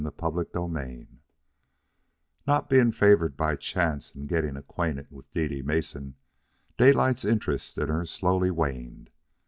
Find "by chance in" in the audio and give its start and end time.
3.37-4.25